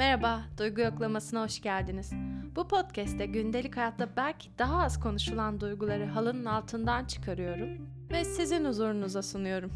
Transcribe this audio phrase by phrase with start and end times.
[0.00, 2.12] Merhaba, Duygu Yoklaması'na hoş geldiniz.
[2.56, 7.68] Bu podcast'te gündelik hayatta belki daha az konuşulan duyguları halının altından çıkarıyorum
[8.10, 9.72] ve sizin huzurunuza sunuyorum.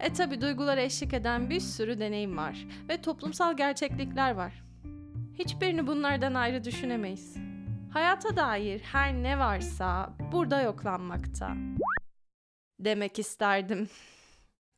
[0.00, 4.64] E tabi duygulara eşlik eden bir sürü deneyim var ve toplumsal gerçeklikler var.
[5.38, 7.36] Hiçbirini bunlardan ayrı düşünemeyiz.
[7.92, 11.54] Hayata dair her ne varsa burada yoklanmakta.
[12.80, 13.88] Demek isterdim.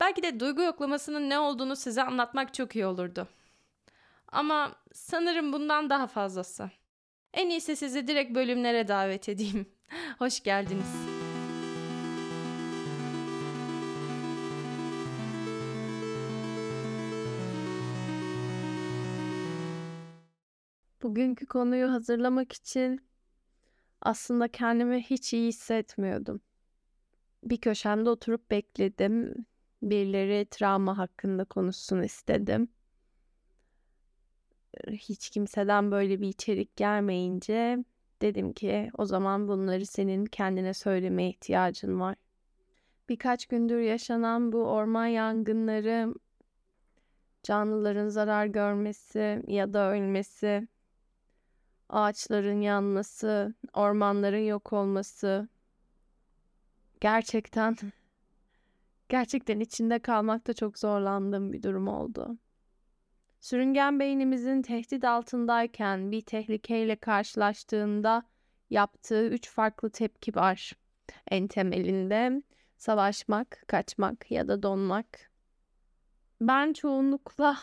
[0.01, 3.29] Belki de duygu yoklamasının ne olduğunu size anlatmak çok iyi olurdu.
[4.33, 6.71] Ama sanırım bundan daha fazlası.
[7.35, 9.67] En iyisi sizi direkt bölümlere davet edeyim.
[10.19, 10.95] Hoş geldiniz.
[21.03, 23.01] Bugünkü konuyu hazırlamak için
[24.01, 26.41] aslında kendimi hiç iyi hissetmiyordum.
[27.45, 29.47] Bir köşemde oturup bekledim.
[29.83, 32.69] Birileri travma hakkında konuşsun istedim
[34.91, 37.85] hiç kimseden böyle bir içerik gelmeyince
[38.23, 42.17] dedim ki o zaman bunları senin kendine söylemeye ihtiyacın var.
[43.09, 46.15] Birkaç gündür yaşanan bu orman yangınları,
[47.43, 50.69] canlıların zarar görmesi ya da ölmesi,
[51.89, 55.49] ağaçların yanması, ormanların yok olması
[57.01, 57.77] gerçekten
[59.09, 62.39] gerçekten içinde kalmakta çok zorlandığım bir durum oldu.
[63.41, 68.23] Sürüngen beynimizin tehdit altındayken bir tehlikeyle karşılaştığında
[68.71, 70.73] yaptığı üç farklı tepki var.
[71.31, 72.43] En temelinde
[72.77, 75.31] savaşmak, kaçmak ya da donmak.
[76.41, 77.57] Ben çoğunlukla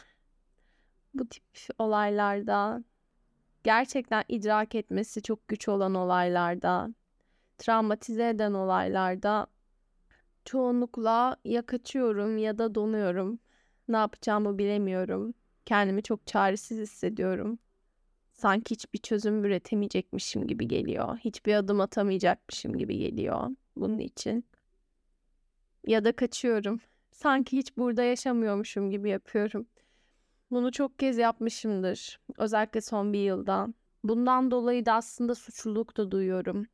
[1.13, 1.43] bu tip
[1.79, 2.83] olaylarda
[3.63, 6.89] gerçekten idrak etmesi çok güç olan olaylarda,
[7.57, 9.47] travmatize eden olaylarda
[10.45, 13.39] çoğunlukla ya kaçıyorum ya da donuyorum.
[13.87, 15.33] Ne yapacağımı bilemiyorum.
[15.65, 17.59] Kendimi çok çaresiz hissediyorum.
[18.33, 21.17] Sanki hiçbir çözüm üretemeyecekmişim gibi geliyor.
[21.17, 24.45] Hiçbir adım atamayacakmışım gibi geliyor bunun için.
[25.87, 26.79] Ya da kaçıyorum.
[27.11, 29.67] Sanki hiç burada yaşamıyormuşum gibi yapıyorum.
[30.51, 32.19] Bunu çok kez yapmışımdır.
[32.37, 33.67] Özellikle son bir yılda.
[34.03, 36.67] Bundan dolayı da aslında suçluluk da duyuyorum.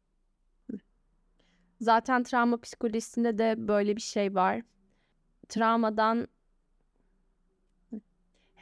[1.82, 4.62] Zaten travma psikolojisinde de böyle bir şey var.
[5.50, 6.28] Travmadan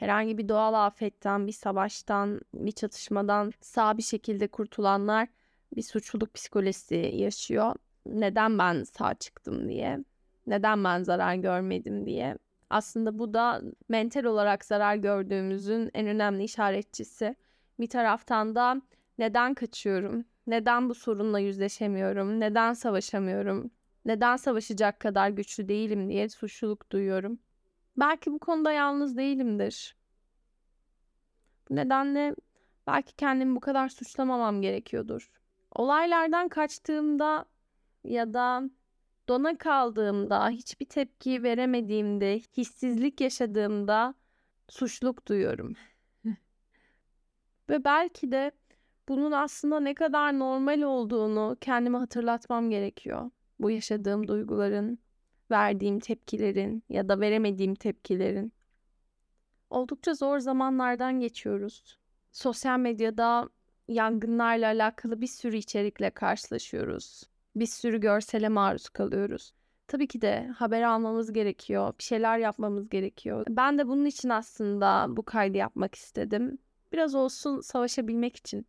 [0.00, 5.28] herhangi bir doğal afetten, bir savaştan, bir çatışmadan sağ bir şekilde kurtulanlar
[5.76, 7.74] bir suçluluk psikolojisi yaşıyor.
[8.06, 10.04] Neden ben sağ çıktım diye,
[10.46, 12.38] neden ben zarar görmedim diye.
[12.70, 17.36] Aslında bu da mental olarak zarar gördüğümüzün en önemli işaretçisi.
[17.80, 18.82] Bir taraftan da
[19.18, 20.24] neden kaçıyorum?
[20.46, 22.40] Neden bu sorunla yüzleşemiyorum?
[22.40, 23.70] Neden savaşamıyorum?
[24.04, 27.38] Neden savaşacak kadar güçlü değilim diye suçluluk duyuyorum.
[28.00, 29.96] Belki bu konuda yalnız değilimdir.
[31.70, 32.34] Bu nedenle
[32.86, 35.30] belki kendimi bu kadar suçlamamam gerekiyordur.
[35.74, 37.44] Olaylardan kaçtığımda
[38.04, 38.62] ya da
[39.28, 44.14] dona kaldığımda, hiçbir tepki veremediğimde, hissizlik yaşadığımda
[44.68, 45.74] suçluluk duyuyorum.
[47.68, 48.52] Ve belki de
[49.08, 53.30] bunun aslında ne kadar normal olduğunu kendime hatırlatmam gerekiyor.
[53.58, 54.98] Bu yaşadığım duyguların,
[55.50, 58.52] verdiğim tepkilerin ya da veremediğim tepkilerin.
[59.70, 61.98] Oldukça zor zamanlardan geçiyoruz.
[62.32, 63.48] Sosyal medyada
[63.88, 67.22] yangınlarla alakalı bir sürü içerikle karşılaşıyoruz.
[67.56, 69.52] Bir sürü görsele maruz kalıyoruz.
[69.88, 71.94] Tabii ki de haber almamız gerekiyor.
[71.98, 73.46] Bir şeyler yapmamız gerekiyor.
[73.48, 76.58] Ben de bunun için aslında bu kaydı yapmak istedim.
[76.92, 78.66] Biraz olsun savaşabilmek için.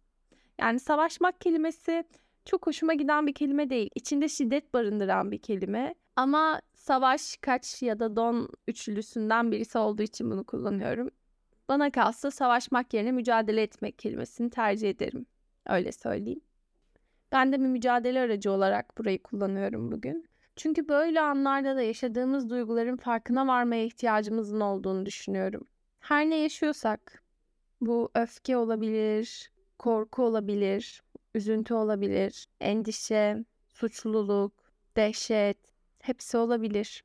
[0.59, 2.03] Yani savaşmak kelimesi
[2.45, 3.89] çok hoşuma giden bir kelime değil.
[3.95, 5.95] İçinde şiddet barındıran bir kelime.
[6.16, 11.09] Ama savaş, kaç ya da don üçlüsünden birisi olduğu için bunu kullanıyorum.
[11.69, 15.25] Bana kalsa savaşmak yerine mücadele etmek kelimesini tercih ederim.
[15.67, 16.41] Öyle söyleyeyim.
[17.31, 20.25] Ben de bir mücadele aracı olarak burayı kullanıyorum bugün.
[20.55, 25.67] Çünkü böyle anlarda da yaşadığımız duyguların farkına varmaya ihtiyacımızın olduğunu düşünüyorum.
[25.99, 27.23] Her ne yaşıyorsak,
[27.81, 31.03] bu öfke olabilir, korku olabilir,
[31.35, 34.53] üzüntü olabilir, endişe, suçluluk,
[34.96, 35.58] dehşet,
[36.03, 37.03] hepsi olabilir.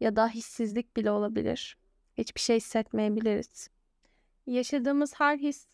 [0.00, 1.76] Ya da hissizlik bile olabilir.
[2.18, 3.68] Hiçbir şey hissetmeyebiliriz.
[4.46, 5.66] Yaşadığımız her his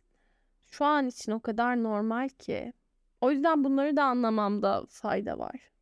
[0.71, 2.73] şu an için o kadar normal ki.
[3.21, 5.73] O yüzden bunları da anlamamda fayda var.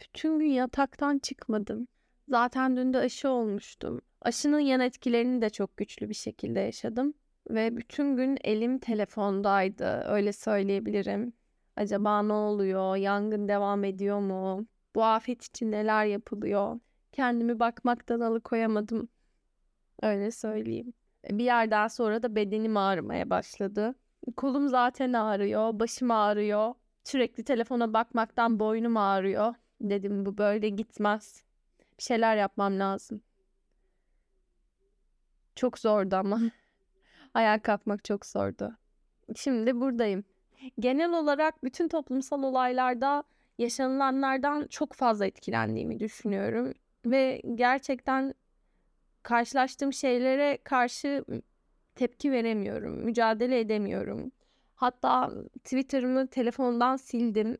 [0.00, 1.88] Bütün gün yataktan çıkmadım.
[2.28, 4.00] Zaten dün de aşı olmuştum.
[4.20, 7.14] Aşının yan etkilerini de çok güçlü bir şekilde yaşadım.
[7.50, 10.04] Ve bütün gün elim telefondaydı.
[10.06, 11.32] Öyle söyleyebilirim.
[11.76, 12.96] Acaba ne oluyor?
[12.96, 14.66] Yangın devam ediyor mu?
[14.96, 16.80] Bu afet için neler yapılıyor?
[17.12, 19.08] Kendimi bakmaktan alıkoyamadım.
[20.02, 20.92] Öyle söyleyeyim.
[21.30, 23.94] Bir yerden sonra da bedenim ağrımaya başladı.
[24.36, 26.74] Kolum zaten ağrıyor, başım ağrıyor.
[27.04, 29.54] Sürekli telefona bakmaktan boynum ağrıyor.
[29.80, 31.44] Dedim bu böyle gitmez.
[31.98, 33.22] Bir şeyler yapmam lazım.
[35.56, 36.40] Çok zordu ama.
[37.34, 38.76] Ayağa kalkmak çok zordu.
[39.34, 40.24] Şimdi buradayım.
[40.80, 43.24] Genel olarak bütün toplumsal olaylarda
[43.58, 46.72] yaşanılanlardan çok fazla etkilendiğimi düşünüyorum
[47.06, 48.34] ve gerçekten
[49.22, 51.24] karşılaştığım şeylere karşı
[51.94, 54.32] tepki veremiyorum, mücadele edemiyorum.
[54.74, 55.32] Hatta
[55.64, 57.58] Twitter'ımı telefondan sildim.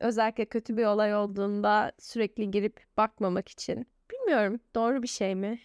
[0.00, 3.86] Özellikle kötü bir olay olduğunda sürekli girip bakmamak için.
[4.12, 5.58] Bilmiyorum doğru bir şey mi?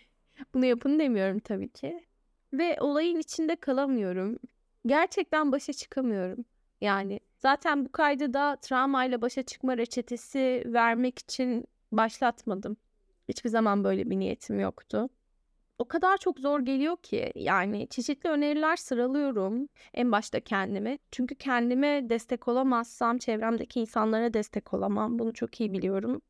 [0.54, 2.04] Bunu yapın demiyorum tabii ki.
[2.54, 4.40] Ve olayın içinde kalamıyorum.
[4.86, 6.46] Gerçekten başa çıkamıyorum.
[6.86, 12.78] Yani zaten bu kaydı da travmayla başa çıkma reçetesi vermek için başlatmadım.
[13.30, 15.10] Hiçbir zaman böyle bir niyetim yoktu.
[15.80, 20.98] O kadar çok zor geliyor ki yani çeşitli öneriler sıralıyorum en başta kendime.
[21.12, 25.20] Çünkü kendime destek olamazsam çevremdeki insanlara destek olamam.
[25.20, 26.22] Bunu çok iyi biliyorum.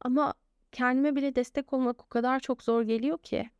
[0.00, 0.34] Ama
[0.72, 3.50] kendime bile destek olmak o kadar çok zor geliyor ki.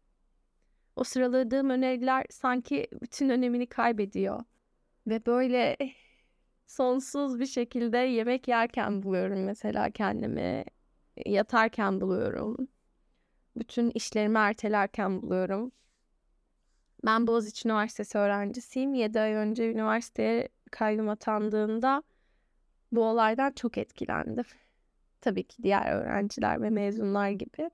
[0.97, 4.45] O sıraladığım öneriler sanki bütün önemini kaybediyor.
[5.06, 5.77] Ve böyle
[6.73, 10.65] sonsuz bir şekilde yemek yerken buluyorum mesela kendimi.
[11.27, 12.57] Yatarken buluyorum.
[13.57, 15.73] Bütün işlerimi ertelerken buluyorum.
[17.07, 18.95] Ben Boğaziçi Üniversitesi öğrencisiyim.
[18.95, 22.03] 7 ay önce üniversiteye kaydım atandığında
[22.93, 24.45] bu olaydan çok etkilendim.
[25.21, 27.71] Tabii ki diğer öğrenciler ve mezunlar gibi.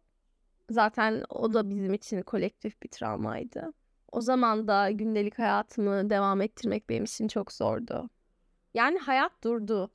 [0.71, 3.73] Zaten o da bizim için kolektif bir travmaydı.
[4.13, 8.11] O zaman da gündelik hayatımı devam ettirmek benim için çok zordu.
[8.79, 9.91] Yani hayat durdu.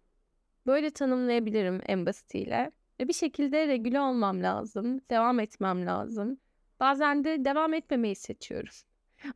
[0.67, 2.71] Böyle tanımlayabilirim en basitiyle.
[2.99, 5.01] Ve bir şekilde regüle olmam lazım.
[5.09, 6.37] Devam etmem lazım.
[6.79, 8.73] Bazen de devam etmemeyi seçiyorum.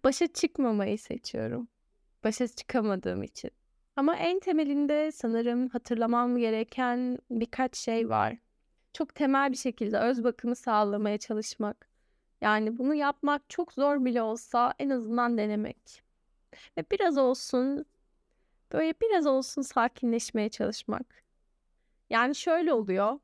[0.04, 1.68] Başa çıkmamayı seçiyorum.
[2.24, 3.52] Başa çıkamadığım için.
[3.96, 8.38] Ama en temelinde sanırım hatırlamam gereken birkaç şey var.
[8.94, 11.90] Çok temel bir şekilde öz bakımı sağlamaya çalışmak.
[12.42, 16.04] Yani bunu yapmak çok zor bile olsa en azından denemek.
[16.78, 17.86] Ve biraz olsun
[18.72, 21.24] böyle biraz olsun sakinleşmeye çalışmak.
[22.10, 23.20] Yani şöyle oluyor.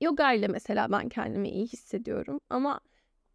[0.00, 2.80] Yoga ile mesela ben kendimi iyi hissediyorum ama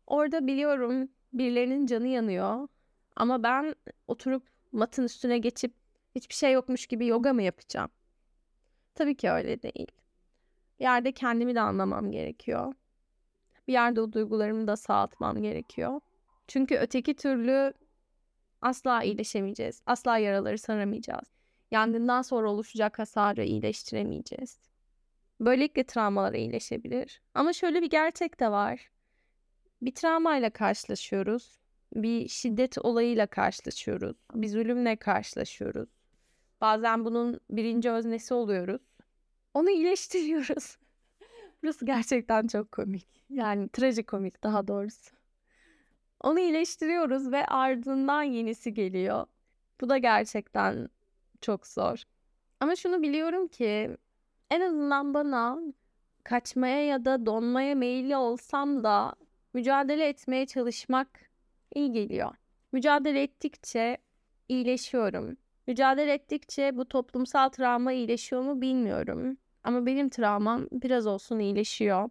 [0.08, 2.68] orada biliyorum birilerinin canı yanıyor.
[3.16, 3.76] Ama ben
[4.08, 5.74] oturup matın üstüne geçip
[6.16, 7.90] hiçbir şey yokmuş gibi yoga mı yapacağım?
[8.96, 9.92] Tabii ki öyle değil.
[10.80, 12.74] Bir yerde kendimi de anlamam gerekiyor.
[13.68, 16.00] Bir yerde o duygularımı da sağaltmam gerekiyor.
[16.48, 17.74] Çünkü öteki türlü
[18.62, 19.82] asla iyileşemeyeceğiz.
[19.86, 21.38] Asla yaraları saramayacağız.
[21.72, 24.60] Yangından sonra oluşacak hasarı iyileştiremeyeceğiz.
[25.40, 27.22] Böylelikle travmalar iyileşebilir.
[27.34, 28.90] Ama şöyle bir gerçek de var.
[29.82, 31.60] Bir travmayla karşılaşıyoruz.
[31.96, 34.18] Bir şiddet olayıyla karşılaşıyoruz.
[34.34, 35.90] Bir zulümle karşılaşıyoruz.
[36.62, 38.82] Bazen bunun birinci öznesi oluyoruz.
[39.54, 40.78] Onu iyileştiriyoruz.
[41.64, 43.08] Burası gerçekten çok komik.
[43.30, 45.17] Yani trajikomik daha doğrusu.
[46.22, 49.26] Onu iyileştiriyoruz ve ardından yenisi geliyor.
[49.82, 50.90] Bu da gerçekten
[51.42, 52.04] çok zor.
[52.60, 53.98] Ama şunu biliyorum ki
[54.52, 55.60] en azından bana
[56.24, 59.16] kaçmaya ya da donmaya meyilli olsam da
[59.54, 61.08] mücadele etmeye çalışmak
[61.76, 62.36] iyi geliyor.
[62.72, 63.98] Mücadele ettikçe
[64.50, 65.38] iyileşiyorum.
[65.68, 69.38] Mücadele ettikçe bu toplumsal travma iyileşiyor mu bilmiyorum.
[69.64, 72.10] Ama benim travmam biraz olsun iyileşiyor.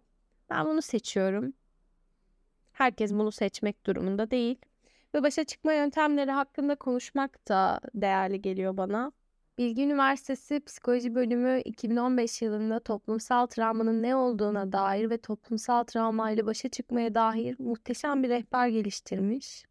[0.49, 1.53] Ben bunu seçiyorum.
[2.77, 4.55] Herkes bunu seçmek durumunda değil.
[5.15, 9.11] Ve başa çıkma yöntemleri hakkında konuşmak da değerli geliyor bana.
[9.57, 16.69] Bilgi Üniversitesi Psikoloji Bölümü 2015 yılında toplumsal travmanın ne olduğuna dair ve toplumsal travmayla başa
[16.69, 19.65] çıkmaya dair muhteşem bir rehber geliştirmiş.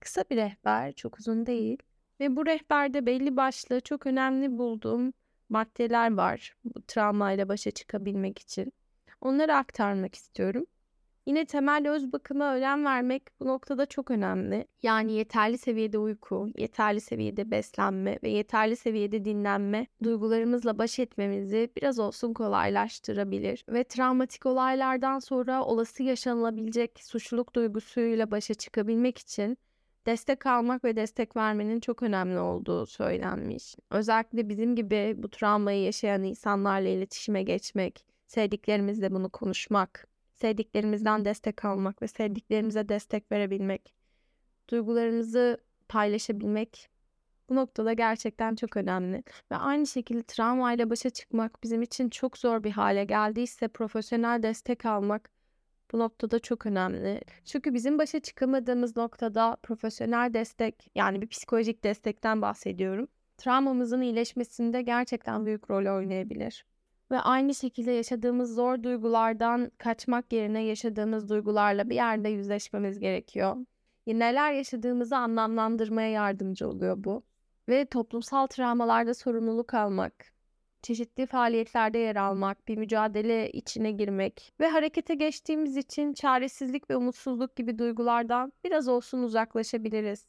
[0.00, 1.78] Kısa bir rehber, çok uzun değil.
[2.20, 5.12] Ve bu rehberde belli başlı çok önemli bulduğum
[5.48, 8.72] maddeler var bu travmayla başa çıkabilmek için.
[9.20, 10.66] Onları aktarmak istiyorum.
[11.28, 14.66] Yine temel öz bakıma önem vermek bu noktada çok önemli.
[14.82, 21.98] Yani yeterli seviyede uyku, yeterli seviyede beslenme ve yeterli seviyede dinlenme duygularımızla baş etmemizi biraz
[21.98, 23.64] olsun kolaylaştırabilir.
[23.68, 29.58] Ve travmatik olaylardan sonra olası yaşanılabilecek suçluluk duygusuyla başa çıkabilmek için
[30.06, 33.76] destek almak ve destek vermenin çok önemli olduğu söylenmiş.
[33.90, 40.08] Özellikle bizim gibi bu travmayı yaşayan insanlarla iletişime geçmek, sevdiklerimizle bunu konuşmak,
[40.40, 43.94] sevdiklerimizden destek almak ve sevdiklerimize destek verebilmek,
[44.70, 46.90] duygularımızı paylaşabilmek
[47.48, 49.22] bu noktada gerçekten çok önemli.
[49.52, 54.86] Ve aynı şekilde travmayla başa çıkmak bizim için çok zor bir hale geldiyse profesyonel destek
[54.86, 55.30] almak
[55.92, 57.20] Bu noktada çok önemli.
[57.44, 63.08] Çünkü bizim başa çıkamadığımız noktada profesyonel destek, yani bir psikolojik destekten bahsediyorum.
[63.38, 66.64] Travmamızın iyileşmesinde gerçekten büyük rol oynayabilir.
[67.10, 73.56] Ve aynı şekilde yaşadığımız zor duygulardan kaçmak yerine yaşadığımız duygularla bir yerde yüzleşmemiz gerekiyor.
[74.06, 77.22] Neler yaşadığımızı anlamlandırmaya yardımcı oluyor bu.
[77.68, 80.32] Ve toplumsal travmalarda sorumluluk almak,
[80.82, 87.56] çeşitli faaliyetlerde yer almak, bir mücadele içine girmek ve harekete geçtiğimiz için çaresizlik ve umutsuzluk
[87.56, 90.26] gibi duygulardan biraz olsun uzaklaşabiliriz.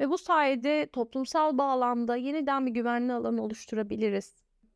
[0.00, 4.34] Ve bu sayede toplumsal bağlamda yeniden bir güvenli alan oluşturabiliriz.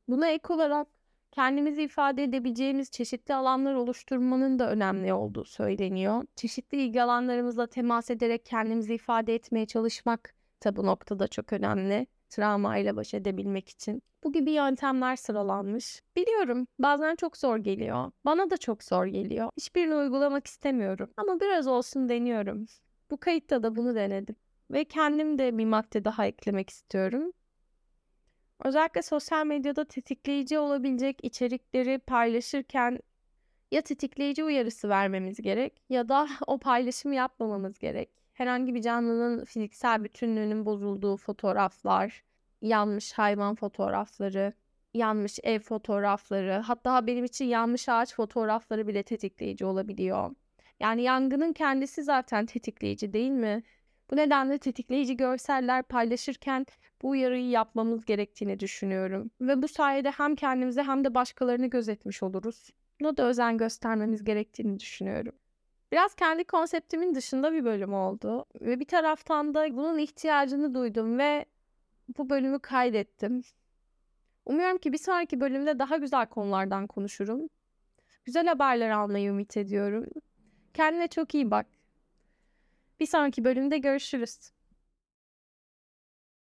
[0.09, 0.96] Buna ek olarak
[1.37, 6.25] kendimizi ifade edebileceğimiz çeşitli alanlar oluşturmanın da önemli olduğu söyleniyor.
[6.37, 12.07] Çeşitli ilgi alanlarımızla temas ederek kendimizi ifade etmeye çalışmak da bu noktada çok önemli.
[12.29, 14.03] Travma ile baş edebilmek için.
[14.25, 16.03] Bu gibi yöntemler sıralanmış.
[16.17, 18.11] Biliyorum bazen çok zor geliyor.
[18.25, 19.51] Bana da çok zor geliyor.
[19.57, 21.11] Hiçbirini uygulamak istemiyorum.
[21.17, 22.67] Ama biraz olsun deniyorum.
[23.11, 24.37] Bu kayıtta da bunu denedim.
[24.71, 27.33] Ve kendim de bir madde daha eklemek istiyorum.
[28.65, 32.99] Özellikle sosyal medyada tetikleyici olabilecek içerikleri paylaşırken
[33.71, 38.11] ya tetikleyici uyarısı vermemiz gerek ya da o paylaşımı yapmamamız gerek.
[38.33, 42.25] Herhangi bir canlının fiziksel bütünlüğünün bozulduğu fotoğraflar,
[42.63, 44.53] yanmış hayvan fotoğrafları,
[44.95, 50.31] yanmış ev fotoğrafları, hatta benim için yanmış ağaç fotoğrafları bile tetikleyici olabiliyor.
[50.81, 53.63] Yani yangının kendisi zaten tetikleyici değil mi?
[54.11, 56.67] Bu nedenle tetikleyici görseller paylaşırken
[57.03, 59.31] bu uyarıyı yapmamız gerektiğini düşünüyorum.
[59.41, 62.71] Ve bu sayede hem kendimize hem de başkalarını gözetmiş oluruz.
[63.01, 65.33] Buna da özen göstermemiz gerektiğini düşünüyorum.
[65.93, 68.47] Biraz kendi konseptimin dışında bir bölüm oldu.
[68.61, 71.45] Ve bir taraftan da bunun ihtiyacını duydum ve
[72.19, 73.43] bu bölümü kaydettim.
[74.47, 77.49] Umuyorum ki bir sonraki bölümde daha güzel konulardan konuşurum.
[78.25, 80.07] Güzel haberler almayı ümit ediyorum.
[80.75, 81.67] Kendine çok iyi bak.
[83.01, 84.51] Bir sonraki bölümde görüşürüz.